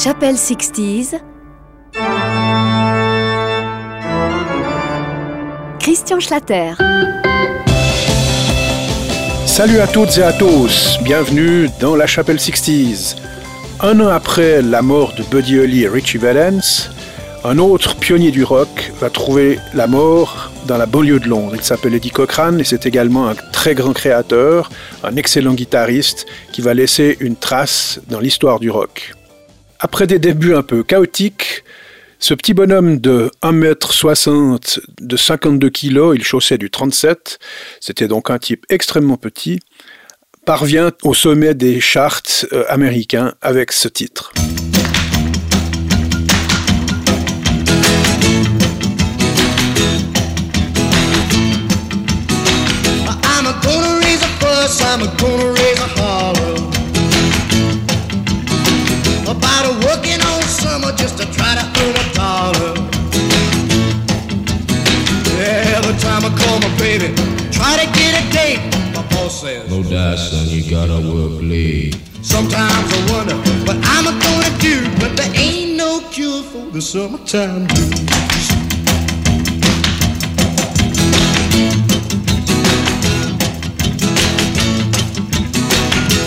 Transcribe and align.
Chapelle 0.00 0.36
60s. 0.36 1.20
Christian 5.80 6.20
Schlatter. 6.20 6.74
Salut 9.44 9.80
à 9.80 9.88
toutes 9.88 10.16
et 10.18 10.22
à 10.22 10.32
tous, 10.32 10.98
bienvenue 11.02 11.68
dans 11.80 11.96
la 11.96 12.06
Chapelle 12.06 12.36
60s. 12.36 13.16
Un 13.80 13.98
an 13.98 14.06
après 14.06 14.62
la 14.62 14.82
mort 14.82 15.14
de 15.16 15.24
Buddy 15.24 15.58
Holly 15.58 15.82
et 15.82 15.88
Richie 15.88 16.18
Valens, 16.18 16.90
un 17.42 17.58
autre 17.58 17.96
pionnier 17.96 18.30
du 18.30 18.44
rock 18.44 18.92
va 19.00 19.10
trouver 19.10 19.58
la 19.74 19.88
mort 19.88 20.52
dans 20.68 20.78
la 20.78 20.86
banlieue 20.86 21.18
de 21.18 21.26
Londres. 21.26 21.56
Il 21.56 21.64
s'appelle 21.64 21.94
Eddie 21.94 22.10
Cochran 22.10 22.56
et 22.58 22.64
c'est 22.64 22.86
également 22.86 23.28
un 23.28 23.34
très 23.52 23.74
grand 23.74 23.94
créateur, 23.94 24.70
un 25.02 25.16
excellent 25.16 25.54
guitariste 25.54 26.24
qui 26.52 26.60
va 26.60 26.72
laisser 26.72 27.16
une 27.18 27.34
trace 27.34 28.00
dans 28.08 28.20
l'histoire 28.20 28.60
du 28.60 28.70
rock. 28.70 29.17
Après 29.80 30.08
des 30.08 30.18
débuts 30.18 30.54
un 30.54 30.62
peu 30.62 30.82
chaotiques, 30.82 31.62
ce 32.18 32.34
petit 32.34 32.52
bonhomme 32.52 32.98
de 32.98 33.30
1m60, 33.42 34.80
de 35.00 35.16
52 35.16 35.70
kg, 35.70 36.12
il 36.16 36.24
chaussait 36.24 36.58
du 36.58 36.68
37, 36.68 37.38
c'était 37.80 38.08
donc 38.08 38.28
un 38.30 38.40
type 38.40 38.66
extrêmement 38.70 39.16
petit, 39.16 39.60
parvient 40.44 40.90
au 41.04 41.14
sommet 41.14 41.54
des 41.54 41.78
charts 41.78 42.22
euh, 42.52 42.64
américains 42.68 43.34
avec 43.40 43.70
ce 43.70 43.86
titre. 43.86 44.32
Try 67.68 67.84
to 67.84 67.92
get 67.92 68.12
a 68.16 68.32
date, 68.32 68.60
my 68.94 69.06
boss 69.08 69.42
says, 69.42 69.68
No 69.70 69.82
die, 69.82 70.16
son, 70.16 70.46
you 70.48 70.70
gotta 70.70 71.00
work 71.12 71.42
late. 71.42 71.96
Sometimes 72.22 72.88
I 72.92 73.12
wonder 73.12 73.36
what 73.66 73.76
I'm 73.82 74.04
gonna 74.04 74.52
do, 74.58 74.88
but 75.00 75.16
there 75.16 75.32
ain't 75.34 75.76
no 75.76 76.00
cure 76.10 76.42
for 76.42 76.70
the 76.70 76.80
summertime 76.80 77.66
blues. 77.66 77.92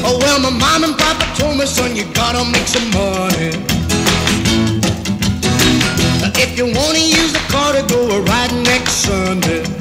Oh 0.04 0.18
Well, 0.22 0.40
my 0.40 0.50
mom 0.50 0.84
and 0.84 0.98
papa 0.98 1.26
told 1.38 1.58
me, 1.58 1.66
son, 1.66 1.96
you 1.96 2.06
gotta 2.14 2.44
make 2.52 2.68
some 2.68 2.90
money. 2.92 3.52
If 6.44 6.58
you 6.58 6.66
wanna 6.66 7.00
use 7.00 7.34
the 7.34 7.44
car 7.50 7.74
to 7.74 7.84
go 7.94 8.18
a 8.18 8.22
ride 8.22 8.54
next 8.64 8.94
Sunday. 9.06 9.81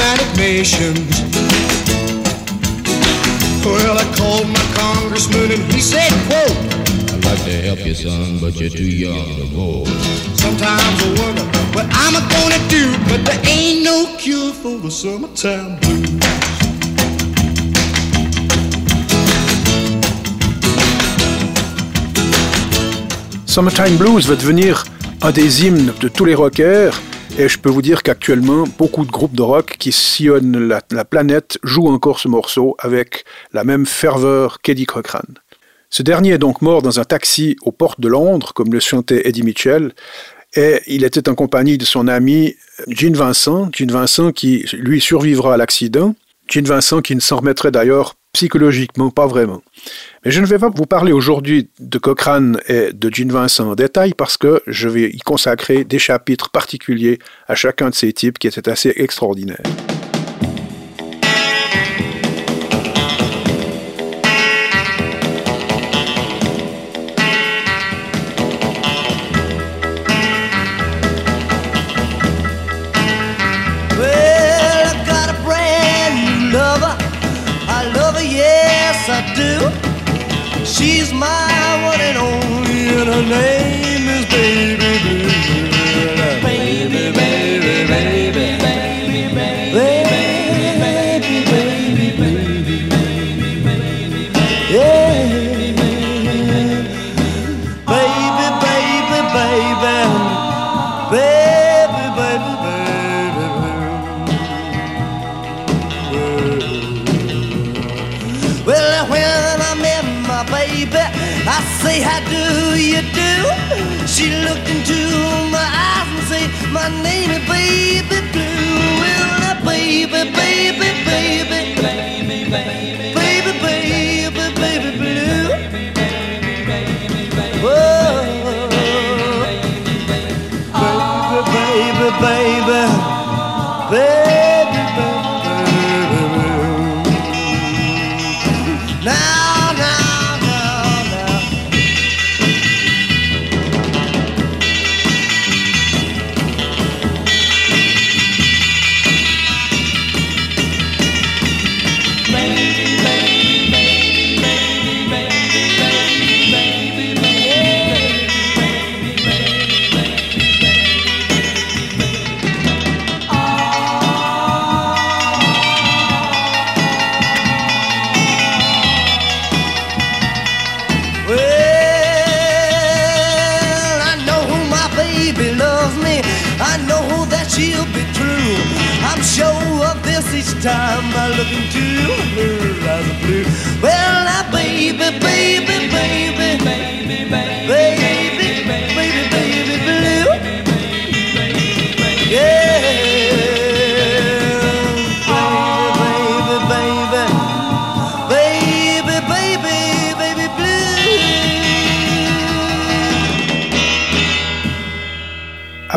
United 0.00 0.32
Nations. 0.38 1.12
Well, 3.62 3.98
I 3.98 4.06
called 4.16 4.48
my 4.48 4.66
congressman 4.72 5.52
and 5.52 5.62
he 5.72 5.80
said, 5.80 6.10
quote, 6.26 6.56
I'd 7.12 7.24
like 7.26 7.44
to 7.44 7.56
help 7.68 7.84
you, 7.84 7.94
son, 7.94 8.38
but 8.40 8.58
you're 8.58 8.70
too 8.70 8.92
young 9.06 9.28
to 9.36 9.44
vote. 9.52 9.88
Sometimes 10.44 10.96
I 11.04 11.08
wonder 11.20 11.44
what 11.74 11.86
I'm 12.04 12.16
gonna 12.34 12.62
do, 12.70 12.84
but 13.10 13.20
there 13.26 13.42
ain't 13.44 13.84
no 13.84 14.16
cure 14.16 14.54
for 14.54 14.78
the 14.78 14.90
summertime 14.90 15.78
blues. 15.80 16.08
Summertime 23.44 23.96
Blues 23.98 24.26
va 24.26 24.36
devenir 24.36 24.84
un 25.20 25.32
des 25.32 25.62
hymnes 25.62 25.92
de 26.00 26.08
tous 26.08 26.24
les 26.24 26.34
rockers. 26.34 26.98
Et 27.40 27.48
je 27.48 27.58
peux 27.58 27.70
vous 27.70 27.80
dire 27.80 28.02
qu'actuellement, 28.02 28.64
beaucoup 28.76 29.06
de 29.06 29.10
groupes 29.10 29.34
de 29.34 29.40
rock 29.40 29.76
qui 29.78 29.92
sillonnent 29.92 30.58
la, 30.68 31.04
planète 31.06 31.58
jouent 31.62 31.88
encore 31.88 32.20
ce 32.20 32.28
morceau 32.28 32.76
avec 32.78 33.24
la 33.54 33.64
même 33.64 33.86
ferveur 33.86 34.60
qu'Eddie 34.60 34.84
Cochran. 34.84 35.22
Ce 35.88 36.02
dernier 36.02 36.32
est 36.32 36.38
donc 36.38 36.60
mort 36.60 36.82
dans 36.82 37.00
un 37.00 37.04
taxi 37.04 37.56
aux 37.62 37.72
portes 37.72 37.98
de 37.98 38.08
Londres, 38.08 38.52
comme 38.52 38.74
le 38.74 38.78
chantait 38.78 39.26
Eddie 39.26 39.42
Mitchell, 39.42 39.94
et 40.54 40.82
il 40.86 41.02
était 41.02 41.30
en 41.30 41.34
compagnie 41.34 41.78
de 41.78 41.86
son 41.86 42.08
ami 42.08 42.56
Gene 42.88 43.16
Vincent, 43.16 43.70
Gene 43.72 43.90
Vincent 43.90 44.32
qui 44.32 44.66
lui 44.74 45.00
survivra 45.00 45.54
à 45.54 45.56
l'accident, 45.56 46.14
Gene 46.50 46.64
Vincent 46.64 47.00
qui 47.00 47.14
ne 47.14 47.20
s'en 47.20 47.36
remettrait 47.36 47.70
d'ailleurs 47.70 48.14
psychologiquement 48.32 49.10
pas 49.10 49.26
vraiment. 49.26 49.62
Mais 50.24 50.30
je 50.30 50.40
ne 50.40 50.46
vais 50.46 50.58
pas 50.58 50.70
vous 50.74 50.86
parler 50.86 51.12
aujourd'hui 51.12 51.70
de 51.78 51.98
Cochrane 51.98 52.60
et 52.68 52.92
de 52.92 53.12
Gene 53.12 53.32
Vincent 53.32 53.70
en 53.70 53.74
détail 53.74 54.14
parce 54.14 54.36
que 54.36 54.62
je 54.66 54.88
vais 54.88 55.10
y 55.10 55.18
consacrer 55.18 55.84
des 55.84 55.98
chapitres 55.98 56.50
particuliers 56.50 57.18
à 57.46 57.54
chacun 57.54 57.90
de 57.90 57.94
ces 57.94 58.12
types 58.12 58.38
qui 58.38 58.46
étaient 58.46 58.68
assez 58.68 58.92
extraordinaires. 58.96 59.62
My 81.12 81.82
one 81.84 82.00
and 82.00 82.18
only, 82.18 82.88
and 83.00 83.08
her 83.08 83.22
name 83.22 84.08
is 84.08 84.26
Baby 84.26 84.79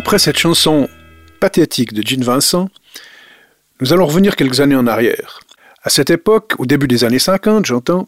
Après 0.04 0.18
cette 0.18 0.36
chanson 0.36 0.86
pathétique 1.40 1.94
de 1.94 2.06
Gene 2.06 2.24
Vincent, 2.24 2.68
nous 3.80 3.94
allons 3.94 4.04
revenir 4.04 4.36
quelques 4.36 4.60
années 4.60 4.76
en 4.76 4.86
arrière. 4.86 5.40
À 5.82 5.88
cette 5.88 6.10
époque, 6.10 6.52
au 6.58 6.66
début 6.66 6.86
des 6.86 7.04
années 7.04 7.18
50, 7.18 7.64
j'entends, 7.64 8.06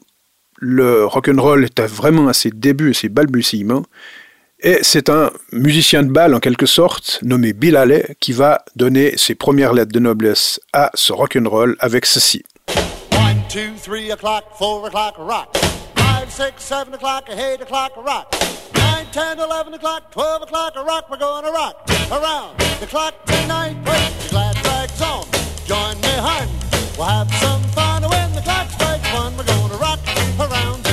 le 0.59 1.07
rock'n'roll 1.07 1.65
était 1.65 1.87
vraiment 1.87 2.29
à 2.29 2.35
ses 2.35 2.51
débuts 2.51 2.91
et 2.91 2.93
ses 2.93 3.09
balbutiements, 3.09 3.83
et 4.61 4.81
c'est 4.83 5.09
un 5.09 5.31
musicien 5.53 6.03
de 6.03 6.11
bal 6.13 6.35
en 6.35 6.39
quelque 6.39 6.67
sorte, 6.67 7.19
nommé 7.23 7.55
Bill 7.55 7.79
Haley, 7.79 8.15
qui 8.21 8.35
va 8.35 8.63
donner 8.77 9.17
ses 9.17 9.35
premières 9.35 9.73
lettres 9.73 9.93
de 9.93 10.01
noblesse 10.01 10.61
à 10.75 10.91
ce 10.93 11.15
rock'n'roll 11.15 11.77
avec 11.81 12.05
ceci. 12.05 12.45
One, 13.13 13.41
two, 13.49 13.73
three 13.83 14.13
o'clock, 14.13 14.45
four 14.59 14.87
o'clock, 14.87 15.15
rock. 15.17 15.49
Five, 15.97 16.29
six, 16.29 16.53
seven 16.59 16.93
o'clock, 16.93 17.25
eight 17.31 17.63
o'clock, 17.63 17.93
rock. 17.97 18.27
Nine, 18.97 19.07
ten, 19.13 19.39
eleven 19.39 19.75
o'clock, 19.75 20.11
twelve 20.11 20.41
o'clock, 20.41 20.73
a 20.75 20.83
rock. 20.83 21.11
We're 21.11 21.19
going 21.19 21.45
to 21.45 21.51
rock 21.51 21.87
around 22.11 22.59
the 22.81 22.87
clock 22.87 23.13
tonight. 23.27 23.77
Wait, 23.85 24.13
the 24.23 24.29
glad 24.31 24.57
rags 24.65 25.03
on. 25.03 25.27
Join 25.67 26.01
me, 26.01 26.09
hun. 26.17 26.49
We'll 26.97 27.07
have 27.07 27.31
some 27.35 27.63
fun 27.77 28.09
when 28.09 28.33
the 28.33 28.41
clock 28.41 28.71
strikes 28.71 29.13
one. 29.13 29.37
We're 29.37 29.45
going 29.45 29.69
to 29.69 29.77
rock 29.77 30.01
around 30.41 30.86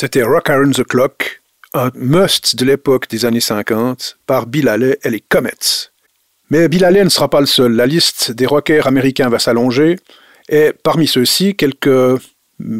C'était 0.00 0.22
Rock 0.22 0.48
Around 0.48 0.76
the 0.76 0.82
Clock, 0.82 1.42
un 1.74 1.90
must 1.94 2.56
de 2.56 2.64
l'époque 2.64 3.06
des 3.10 3.26
années 3.26 3.38
50 3.38 4.16
par 4.26 4.46
Bill 4.46 4.66
Haley 4.66 4.98
et 5.04 5.10
les 5.10 5.20
Comets. 5.20 5.90
Mais 6.48 6.70
Bill 6.70 6.86
Haley 6.86 7.04
ne 7.04 7.10
sera 7.10 7.28
pas 7.28 7.40
le 7.40 7.44
seul. 7.44 7.72
La 7.72 7.84
liste 7.84 8.32
des 8.32 8.46
rockers 8.46 8.86
américains 8.86 9.28
va 9.28 9.38
s'allonger 9.38 9.96
et 10.48 10.72
parmi 10.82 11.06
ceux-ci, 11.06 11.54
quelques 11.54 12.18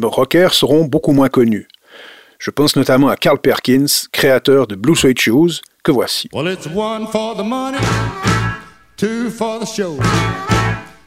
rockers 0.01 0.55
seront 0.55 0.85
beaucoup 0.85 1.11
moins 1.11 1.29
connus. 1.29 1.67
Je 2.39 2.49
pense 2.49 2.75
notamment 2.75 3.09
à 3.09 3.17
Carl 3.17 3.37
Perkins, 3.37 3.85
créateur 4.11 4.65
de 4.65 4.73
Blue 4.73 4.95
Suede 4.95 5.19
Shoes, 5.19 5.61
que 5.83 5.91
voici. 5.91 6.27
Well, 6.33 6.51
it's 6.51 6.65
one 6.65 7.05
for 7.05 7.35
the 7.35 7.45
money, 7.45 7.77
two 8.97 9.29
for 9.29 9.59
the 9.59 9.67
show, 9.67 9.99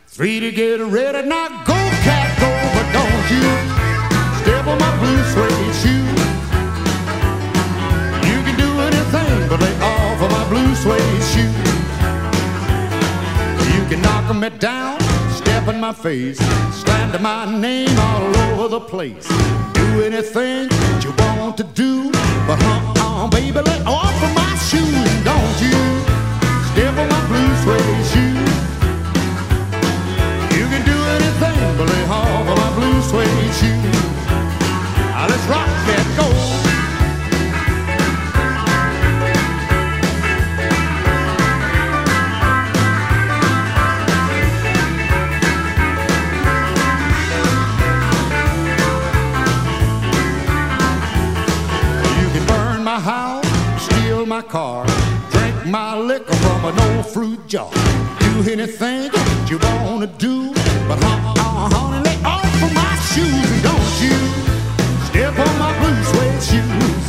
three 0.06 0.38
to 0.38 0.54
get 0.54 0.78
but 9.54 9.60
lay 9.60 9.76
off 9.80 10.20
of 10.20 10.30
my 10.32 10.48
blue 10.48 10.74
suede 10.74 11.22
shoe. 11.30 11.54
You 13.72 13.82
can 13.88 14.02
knock 14.02 14.34
me 14.34 14.50
down, 14.58 14.98
step 15.30 15.68
in 15.68 15.78
my 15.80 15.92
face, 15.92 16.38
slander 16.82 17.20
my 17.20 17.44
name 17.60 17.96
all 17.96 18.36
over 18.36 18.68
the 18.68 18.80
place. 18.80 19.28
Do 19.74 20.02
anything 20.02 20.68
that 20.68 21.04
you 21.04 21.12
want 21.18 21.56
to 21.58 21.64
do, 21.64 22.10
but 22.48 22.58
uh-uh, 22.62 23.28
baby, 23.28 23.60
let 23.60 23.86
off 23.86 24.16
of 24.26 24.34
my 24.34 24.54
shoes, 24.68 25.10
don't 25.22 25.56
you? 25.62 25.78
Step 26.72 26.94
on 26.98 27.08
my 27.14 27.22
blue 27.30 27.50
suede 27.62 28.06
shoe. 28.10 28.34
You 30.56 30.66
can 30.72 30.82
do 30.92 30.98
anything 31.16 31.76
but 31.78 31.86
lay 31.92 32.04
off 32.10 32.48
of 32.52 32.56
my 32.58 32.70
blue 32.74 32.98
suede 33.08 33.54
shoe. 33.60 33.82
Now 35.14 35.28
let's 35.28 35.46
rock 35.46 35.70
that 35.86 36.06
go. 36.18 36.63
Car, 54.54 54.86
drink 55.32 55.66
my 55.66 55.98
liquor 55.98 56.32
from 56.44 56.64
an 56.66 56.78
old 56.86 57.04
fruit 57.04 57.44
jar. 57.48 57.68
Do 58.20 58.32
anything 58.54 59.10
that 59.10 59.50
you 59.50 59.58
wanna 59.82 60.06
do, 60.06 60.54
but 60.86 61.02
uh-uh, 61.02 61.74
honey, 61.74 62.00
lay 62.06 62.18
off 62.22 62.62
of 62.62 62.72
my 62.72 62.94
shoes, 63.10 63.46
and 63.54 63.62
don't 63.68 63.94
you 64.06 64.18
step 65.10 65.34
on 65.44 65.54
my 65.58 65.72
blue 65.80 65.98
suede 66.10 66.42
shoes. 66.50 67.04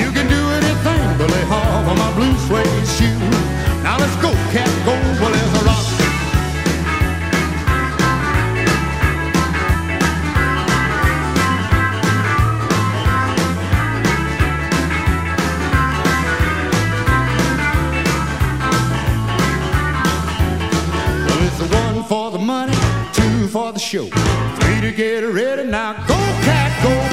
You 0.00 0.08
can 0.16 0.26
do 0.36 0.42
anything 0.60 1.04
but 1.16 1.30
lay 1.32 1.44
off 1.48 1.88
of 1.92 1.96
my 1.96 2.10
blue 2.12 2.36
suede 2.44 2.86
shoes. 2.96 3.36
Now 3.82 3.96
let's 3.96 4.16
go, 4.20 4.32
cat, 4.52 4.68
go, 4.84 4.92
well, 5.18 5.32
there's 5.32 5.62
a 5.62 5.64
rock. 5.64 5.83
For 22.24 22.30
the 22.30 22.38
money, 22.38 22.72
two 23.12 23.48
for 23.48 23.70
the 23.72 23.78
show. 23.78 24.06
Three 24.06 24.80
to 24.80 24.92
get 24.96 25.20
ready 25.24 25.64
now. 25.64 25.92
Go, 26.08 26.14
cat, 26.46 26.72
go, 26.82 27.03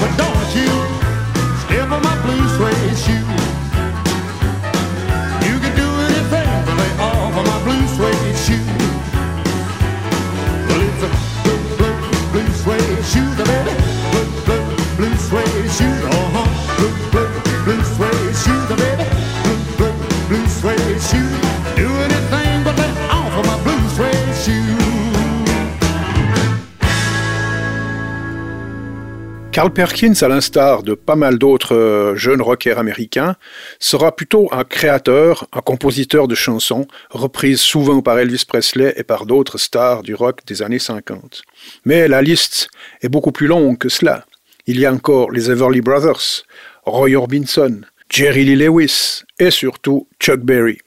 Carl 29.51 29.73
Perkins, 29.73 30.13
à 30.21 30.29
l'instar 30.29 30.81
de 30.81 30.93
pas 30.93 31.17
mal 31.17 31.37
d'autres 31.37 31.75
euh, 31.75 32.15
jeunes 32.15 32.41
rockers 32.41 32.79
américains, 32.79 33.35
sera 33.79 34.15
plutôt 34.15 34.47
un 34.53 34.63
créateur, 34.63 35.45
un 35.51 35.59
compositeur 35.59 36.29
de 36.29 36.35
chansons, 36.35 36.87
reprises 37.09 37.59
souvent 37.59 38.01
par 38.01 38.17
Elvis 38.17 38.45
Presley 38.47 38.93
et 38.95 39.03
par 39.03 39.25
d'autres 39.25 39.57
stars 39.57 40.03
du 40.03 40.15
rock 40.15 40.39
des 40.47 40.61
années 40.61 40.79
50. 40.79 41.43
Mais 41.83 42.07
la 42.07 42.21
liste 42.21 42.69
est 43.01 43.09
beaucoup 43.09 43.33
plus 43.33 43.47
longue 43.47 43.77
que 43.77 43.89
cela. 43.89 44.25
Il 44.67 44.79
y 44.79 44.85
a 44.85 44.93
encore 44.93 45.31
les 45.31 45.51
Everly 45.51 45.81
Brothers, 45.81 46.45
Roy 46.85 47.15
Orbison, 47.15 47.81
Jerry 48.09 48.45
Lee 48.45 48.55
Lewis 48.55 49.23
et 49.37 49.51
surtout 49.51 50.07
Chuck 50.21 50.39
Berry. 50.39 50.77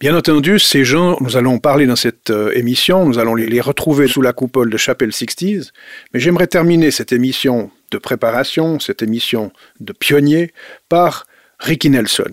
Bien 0.00 0.16
entendu, 0.16 0.58
ces 0.58 0.82
gens, 0.82 1.18
nous 1.20 1.36
allons 1.36 1.58
parler 1.58 1.86
dans 1.86 1.94
cette 1.94 2.30
euh, 2.30 2.52
émission, 2.56 3.04
nous 3.04 3.18
allons 3.18 3.34
les, 3.34 3.60
retrouver 3.60 4.08
sous 4.08 4.22
la 4.22 4.32
coupole 4.32 4.70
de 4.70 4.78
Chapelle 4.78 5.10
60s, 5.10 5.72
mais 6.14 6.20
j'aimerais 6.20 6.46
terminer 6.46 6.90
cette 6.90 7.12
émission 7.12 7.70
de 7.90 7.98
préparation, 7.98 8.80
cette 8.80 9.02
émission 9.02 9.52
de 9.78 9.92
pionnier, 9.92 10.54
par 10.88 11.26
Ricky 11.58 11.90
Nelson. 11.90 12.32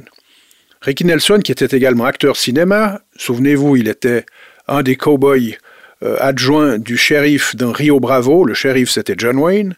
Ricky 0.80 1.04
Nelson, 1.04 1.42
qui 1.44 1.52
était 1.52 1.76
également 1.76 2.06
acteur 2.06 2.38
cinéma, 2.38 3.02
souvenez-vous, 3.18 3.76
il 3.76 3.90
était 3.90 4.26
un 4.70 4.82
des 4.82 4.96
cow-boys 4.96 5.58
euh, 6.04 6.16
adjoints 6.22 6.78
du 6.78 6.96
shérif 6.96 7.54
dans 7.58 7.74
Rio 7.74 8.00
Bravo, 8.00 8.46
le 8.46 8.54
shérif 8.54 8.92
c'était 8.92 9.16
John 9.18 9.40
Wayne. 9.40 9.76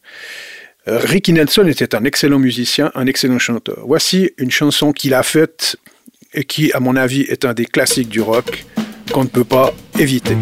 Euh, 0.87 0.99
Ricky 0.99 1.33
Nelson 1.33 1.65
était 1.65 1.95
un 1.95 2.03
excellent 2.03 2.37
musicien, 2.37 2.91
un 2.93 3.07
excellent 3.07 3.39
chanteur. 3.39 3.79
Voici 3.87 4.29
une 4.37 4.51
chanson 4.51 4.93
qu'il 4.93 5.15
a 5.15 5.23
faite 5.23 5.77
et 6.33 6.43
qui, 6.43 6.71
à 6.73 6.79
mon 6.79 6.95
avis, 6.95 7.21
est 7.21 7.45
un 7.45 7.53
des 7.53 7.65
classiques 7.65 8.09
du 8.09 8.21
rock 8.21 8.65
qu'on 9.11 9.23
ne 9.23 9.29
peut 9.29 9.43
pas 9.43 9.73
éviter. 9.97 10.37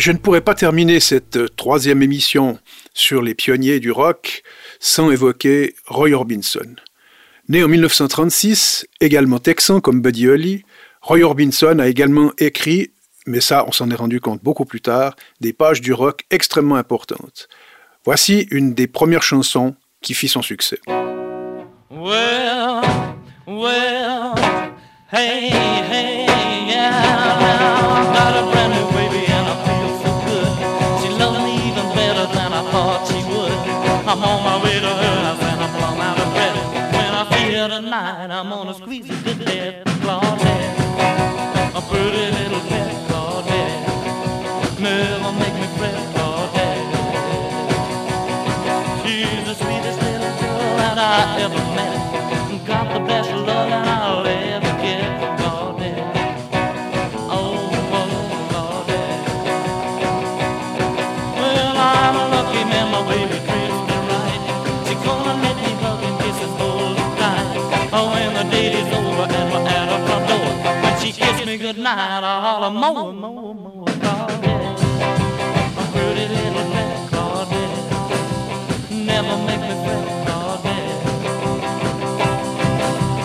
Je 0.00 0.12
ne 0.12 0.16
pourrais 0.16 0.40
pas 0.40 0.54
terminer 0.54 0.98
cette 0.98 1.36
euh, 1.36 1.46
troisième 1.46 2.02
émission 2.02 2.58
sur 2.94 3.20
les 3.20 3.34
pionniers 3.34 3.80
du 3.80 3.90
rock 3.90 4.42
sans 4.78 5.10
évoquer 5.10 5.74
Roy 5.86 6.12
Orbison. 6.12 6.76
Né 7.50 7.62
en 7.62 7.68
1936, 7.68 8.86
également 9.02 9.40
texan 9.40 9.82
comme 9.82 10.00
Buddy 10.00 10.26
Holly, 10.26 10.64
Roy 11.02 11.20
Orbison 11.20 11.78
a 11.80 11.86
également 11.86 12.32
écrit, 12.38 12.92
mais 13.26 13.42
ça 13.42 13.66
on 13.68 13.72
s'en 13.72 13.90
est 13.90 13.94
rendu 13.94 14.22
compte 14.22 14.42
beaucoup 14.42 14.64
plus 14.64 14.80
tard, 14.80 15.16
des 15.42 15.52
pages 15.52 15.82
du 15.82 15.92
rock 15.92 16.24
extrêmement 16.30 16.76
importantes. 16.76 17.50
Voici 18.06 18.46
une 18.50 18.72
des 18.72 18.86
premières 18.86 19.22
chansons 19.22 19.74
qui 20.00 20.14
fit 20.14 20.28
son 20.28 20.40
succès. 20.40 20.80
I'm 34.10 34.24
on 34.24 34.42
my 34.42 34.56
way 34.64 34.80
to 34.80 34.88
her 34.88 35.22
house 35.22 35.40
and 35.40 35.60
I'm 35.62 35.70
plumb 35.78 36.00
out 36.00 36.18
of 36.18 36.32
breath. 36.34 36.58
When 36.74 37.14
I 37.14 37.22
see 37.30 37.54
her 37.54 37.68
tonight, 37.68 38.28
I'm 38.32 38.48
gonna 38.50 38.74
squeeze 38.74 39.06
her 39.06 39.14
to 39.22 39.34
death. 39.44 39.84
Claudette, 40.02 40.78
a 41.78 41.80
pretty 41.88 42.26
little 42.38 42.60
pet, 42.66 42.90
Claudette. 43.06 44.80
Never 44.80 45.32
make 45.38 45.54
me 45.54 45.68
fret, 45.78 45.94
Claudette. 46.16 46.90
She's 49.06 49.44
the 49.46 49.54
sweetest 49.54 50.02
little 50.02 50.34
girl 50.40 50.76
that 50.82 50.98
I 50.98 51.42
ever 51.42 51.69
good 71.60 71.76
night, 71.76 72.24
I 72.24 72.40
holler, 72.40 72.70
mow, 72.70 73.12
mow, 73.12 73.84
Claudette. 73.84 74.80
My 75.76 75.84
pretty 75.92 76.26
little 76.34 76.68
Claudette. 77.10 77.86
Never 78.90 79.36
make 79.44 79.60
me 79.68 79.74
fret, 79.84 80.06
Claudette. 80.24 81.04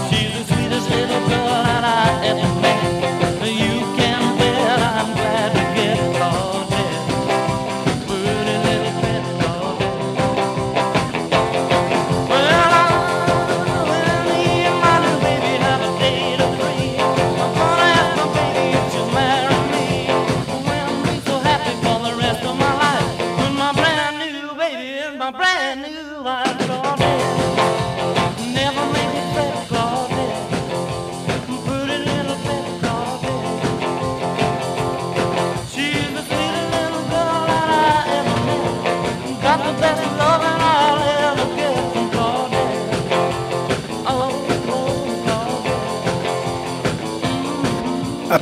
She's 0.09 0.33
the 0.35 0.43
sweetest 0.53 0.89
little 0.89 1.23
girl 1.29 1.63
that 1.63 1.83
I 1.85 2.27
ever 2.27 2.64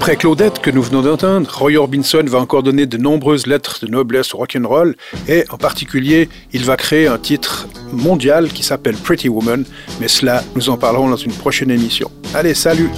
Après 0.03 0.17
Claudette, 0.17 0.59
que 0.59 0.69
nous 0.69 0.83
venons 0.83 1.01
d'entendre, 1.01 1.49
Roy 1.49 1.77
Orbison 1.77 2.25
va 2.25 2.37
encore 2.37 2.61
donner 2.61 2.85
de 2.85 2.97
nombreuses 2.97 3.47
lettres 3.47 3.79
de 3.81 3.89
noblesse 3.89 4.33
au 4.33 4.37
rock'n'roll 4.37 4.97
et 5.29 5.45
en 5.49 5.55
particulier, 5.55 6.27
il 6.51 6.65
va 6.65 6.75
créer 6.75 7.07
un 7.07 7.17
titre 7.17 7.69
mondial 7.93 8.49
qui 8.49 8.63
s'appelle 8.63 8.97
Pretty 8.97 9.29
Woman, 9.29 9.63
mais 10.01 10.09
cela, 10.09 10.43
nous 10.55 10.69
en 10.69 10.75
parlerons 10.75 11.07
dans 11.07 11.15
une 11.15 11.31
prochaine 11.31 11.71
émission. 11.71 12.11
Allez, 12.33 12.53
salut! 12.53 12.89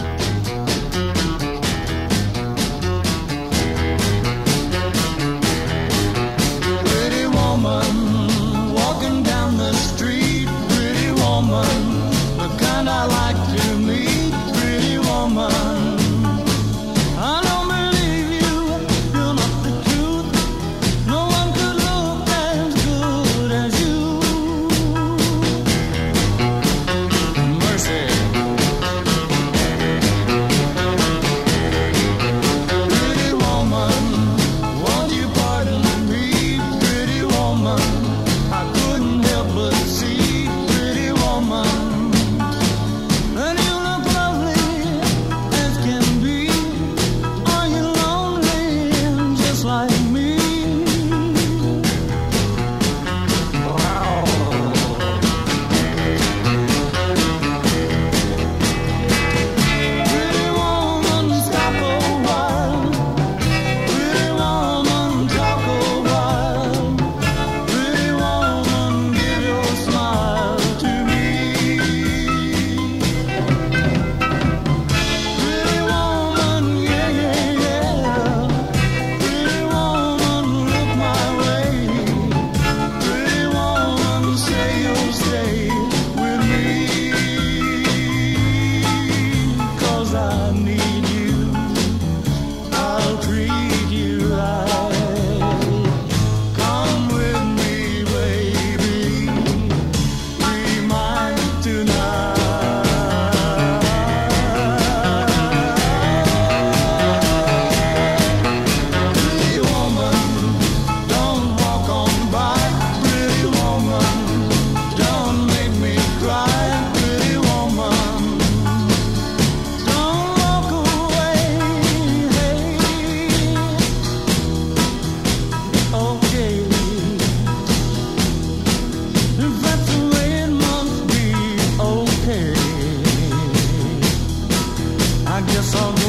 Eu 135.54 135.64
sou. 135.64 136.05